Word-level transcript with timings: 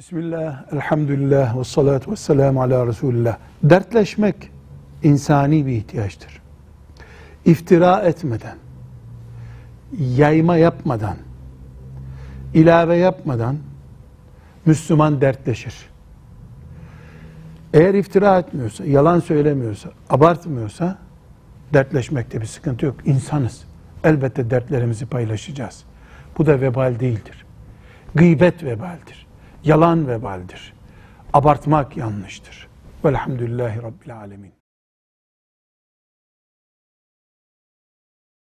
Bismillah, 0.00 0.72
elhamdülillah 0.72 1.58
ve 1.58 1.64
salatu 1.64 2.10
ve 2.10 2.16
selamu 2.16 2.62
ala 2.62 2.86
Resulullah. 2.86 3.36
Dertleşmek 3.62 4.36
insani 5.02 5.66
bir 5.66 5.72
ihtiyaçtır. 5.72 6.42
İftira 7.44 8.00
etmeden, 8.00 8.56
yayma 9.98 10.56
yapmadan, 10.56 11.16
ilave 12.54 12.96
yapmadan 12.96 13.56
Müslüman 14.66 15.20
dertleşir. 15.20 15.74
Eğer 17.74 17.94
iftira 17.94 18.38
etmiyorsa, 18.38 18.84
yalan 18.84 19.20
söylemiyorsa, 19.20 19.90
abartmıyorsa 20.10 20.98
dertleşmekte 21.74 22.40
bir 22.40 22.46
sıkıntı 22.46 22.86
yok. 22.86 22.96
İnsanız. 23.04 23.64
Elbette 24.04 24.50
dertlerimizi 24.50 25.06
paylaşacağız. 25.06 25.84
Bu 26.38 26.46
da 26.46 26.60
vebal 26.60 27.00
değildir. 27.00 27.46
Gıybet 28.14 28.64
vebaldir. 28.64 29.29
Yalan 29.64 30.08
vebaldir. 30.08 30.72
Abartmak 31.32 31.96
yanlıştır. 31.96 32.68
Velhamdülillahi 33.04 33.82
Rabbil 33.82 34.16
Alemin. 34.16 34.59